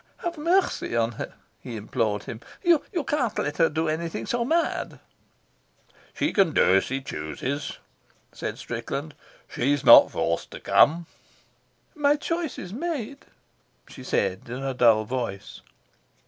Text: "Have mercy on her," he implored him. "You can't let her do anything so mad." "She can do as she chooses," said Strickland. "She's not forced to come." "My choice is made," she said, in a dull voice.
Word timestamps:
"Have 0.23 0.35
mercy 0.35 0.95
on 0.95 1.11
her," 1.11 1.35
he 1.59 1.75
implored 1.75 2.23
him. 2.23 2.41
"You 2.63 2.79
can't 3.07 3.37
let 3.37 3.57
her 3.57 3.69
do 3.69 3.87
anything 3.87 4.25
so 4.25 4.43
mad." 4.43 4.99
"She 6.15 6.33
can 6.33 6.53
do 6.53 6.75
as 6.77 6.85
she 6.85 7.01
chooses," 7.01 7.77
said 8.31 8.57
Strickland. 8.57 9.13
"She's 9.47 9.85
not 9.85 10.09
forced 10.09 10.49
to 10.53 10.59
come." 10.59 11.05
"My 11.93 12.15
choice 12.15 12.57
is 12.57 12.73
made," 12.73 13.25
she 13.89 14.03
said, 14.03 14.49
in 14.49 14.63
a 14.63 14.73
dull 14.73 15.03
voice. 15.05 15.61